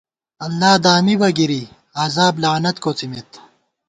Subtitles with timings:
[0.45, 1.63] اللہ دامِبہ گرِی
[2.03, 3.29] عذاب لعنت کوڅِمېت